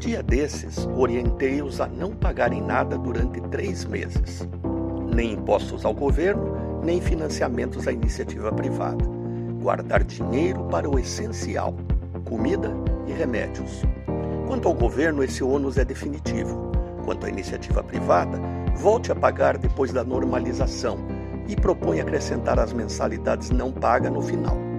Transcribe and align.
dia 0.00 0.22
desses, 0.22 0.88
orientei-os 0.96 1.78
a 1.78 1.86
não 1.86 2.12
pagarem 2.12 2.62
nada 2.62 2.96
durante 2.96 3.38
três 3.42 3.84
meses, 3.84 4.48
nem 5.14 5.34
impostos 5.34 5.84
ao 5.84 5.92
governo, 5.92 6.80
nem 6.82 7.02
financiamentos 7.02 7.86
à 7.86 7.92
iniciativa 7.92 8.50
privada. 8.50 9.04
Guardar 9.60 10.02
dinheiro 10.02 10.64
para 10.64 10.88
o 10.88 10.98
essencial: 10.98 11.74
comida 12.24 12.72
e 13.06 13.12
remédios. 13.12 13.82
Quanto 14.46 14.68
ao 14.68 14.74
governo, 14.74 15.22
esse 15.22 15.44
ônus 15.44 15.76
é 15.76 15.84
definitivo. 15.84 16.72
Quanto 17.04 17.26
à 17.26 17.28
iniciativa 17.28 17.82
privada, 17.82 18.40
volte 18.76 19.12
a 19.12 19.14
pagar 19.14 19.58
depois 19.58 19.92
da 19.92 20.02
normalização 20.02 20.96
e 21.46 21.54
propõe 21.54 22.00
acrescentar 22.00 22.58
as 22.58 22.72
mensalidades 22.72 23.50
não 23.50 23.70
pagas 23.70 24.10
no 24.10 24.22
final. 24.22 24.69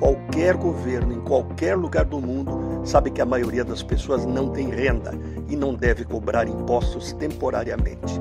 Qualquer 0.00 0.56
governo 0.56 1.12
em 1.12 1.20
qualquer 1.20 1.76
lugar 1.76 2.06
do 2.06 2.18
mundo 2.18 2.80
sabe 2.86 3.10
que 3.10 3.20
a 3.20 3.26
maioria 3.26 3.62
das 3.62 3.82
pessoas 3.82 4.24
não 4.24 4.48
tem 4.48 4.70
renda 4.70 5.12
e 5.46 5.54
não 5.54 5.74
deve 5.74 6.06
cobrar 6.06 6.48
impostos 6.48 7.12
temporariamente. 7.12 8.18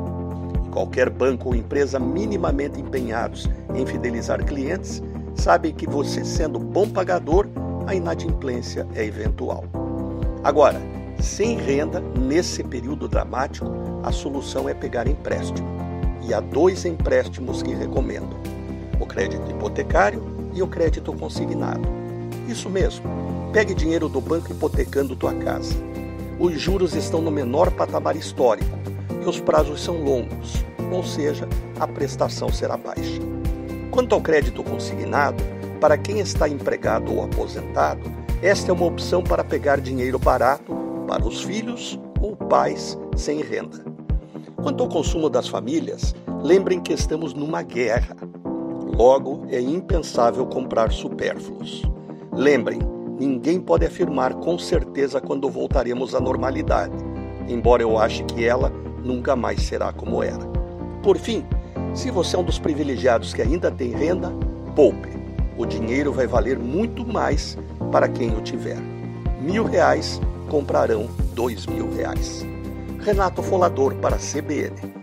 Qualquer 0.71 1.09
banco 1.09 1.47
ou 1.47 1.55
empresa 1.55 1.97
minimamente 1.97 2.81
empenhados 2.81 3.49
em 3.73 3.85
fidelizar 3.85 4.43
clientes 4.43 5.01
sabe 5.35 5.71
que 5.71 5.87
você, 5.87 6.25
sendo 6.25 6.59
bom 6.59 6.87
pagador, 6.89 7.47
a 7.87 7.95
inadimplência 7.95 8.85
é 8.93 9.05
eventual. 9.05 9.63
Agora, 10.43 10.81
sem 11.21 11.57
renda, 11.57 12.01
nesse 12.01 12.61
período 12.61 13.07
dramático, 13.07 13.67
a 14.03 14.11
solução 14.11 14.67
é 14.67 14.73
pegar 14.73 15.07
empréstimo. 15.07 15.67
E 16.27 16.33
há 16.33 16.41
dois 16.41 16.83
empréstimos 16.83 17.63
que 17.63 17.73
recomendo: 17.73 18.35
o 18.99 19.05
crédito 19.05 19.49
hipotecário 19.49 20.38
e 20.53 20.61
o 20.61 20.67
crédito 20.67 21.13
consignado. 21.13 21.87
Isso 22.47 22.69
mesmo, 22.69 23.05
pegue 23.53 23.73
dinheiro 23.73 24.09
do 24.09 24.19
banco 24.19 24.51
hipotecando 24.51 25.15
tua 25.15 25.33
casa. 25.33 25.75
Os 26.39 26.59
juros 26.59 26.95
estão 26.95 27.21
no 27.21 27.31
menor 27.31 27.71
patamar 27.71 28.15
histórico 28.15 28.77
e 29.23 29.27
os 29.27 29.39
prazos 29.39 29.83
são 29.83 30.01
longos, 30.01 30.65
ou 30.91 31.03
seja, 31.03 31.47
a 31.79 31.87
prestação 31.87 32.49
será 32.49 32.77
baixa. 32.77 33.21
Quanto 33.91 34.15
ao 34.15 34.21
crédito 34.21 34.63
consignado, 34.63 35.43
para 35.79 35.97
quem 35.97 36.19
está 36.19 36.47
empregado 36.47 37.13
ou 37.13 37.23
aposentado, 37.23 38.01
esta 38.41 38.71
é 38.71 38.73
uma 38.73 38.85
opção 38.85 39.21
para 39.21 39.43
pegar 39.43 39.79
dinheiro 39.79 40.17
barato 40.17 40.73
para 41.07 41.27
os 41.27 41.41
filhos 41.41 41.99
ou 42.21 42.35
pais 42.35 42.97
sem 43.15 43.41
renda. 43.41 43.83
Quanto 44.61 44.83
ao 44.83 44.89
consumo 44.89 45.29
das 45.29 45.47
famílias, 45.47 46.15
lembrem 46.41 46.79
que 46.79 46.93
estamos 46.93 47.33
numa 47.33 47.61
guerra 47.61 48.15
Logo, 48.99 49.45
é 49.47 49.61
impensável 49.61 50.45
comprar 50.45 50.91
supérfluos. 50.91 51.83
Lembrem, 52.33 52.79
ninguém 53.17 53.57
pode 53.57 53.85
afirmar 53.85 54.33
com 54.33 54.59
certeza 54.59 55.21
quando 55.21 55.49
voltaremos 55.49 56.13
à 56.13 56.19
normalidade, 56.19 56.97
embora 57.47 57.81
eu 57.81 57.97
ache 57.97 58.25
que 58.25 58.43
ela 58.43 58.69
nunca 59.01 59.37
mais 59.37 59.61
será 59.61 59.93
como 59.93 60.21
era. 60.21 60.45
Por 61.01 61.17
fim, 61.17 61.45
se 61.93 62.11
você 62.11 62.35
é 62.35 62.39
um 62.39 62.43
dos 62.43 62.59
privilegiados 62.59 63.33
que 63.33 63.41
ainda 63.41 63.71
tem 63.71 63.91
renda, 63.91 64.33
poupe. 64.75 65.07
O 65.57 65.65
dinheiro 65.65 66.11
vai 66.11 66.27
valer 66.27 66.59
muito 66.59 67.07
mais 67.07 67.57
para 67.93 68.09
quem 68.09 68.35
o 68.35 68.41
tiver. 68.41 68.81
Mil 69.39 69.63
reais 69.63 70.19
comprarão 70.49 71.07
dois 71.33 71.65
mil 71.67 71.89
reais. 71.89 72.45
Renato 72.99 73.41
Folador 73.41 73.95
para 73.95 74.17
a 74.17 74.19
CBN. 74.19 74.98